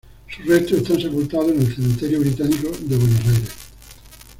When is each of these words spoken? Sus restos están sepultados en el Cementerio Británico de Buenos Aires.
Sus 0.35 0.43
restos 0.47 0.79
están 0.79 0.99
sepultados 0.99 1.51
en 1.51 1.61
el 1.61 1.75
Cementerio 1.75 2.21
Británico 2.21 2.69
de 2.71 2.97
Buenos 2.97 3.19
Aires. 3.27 3.51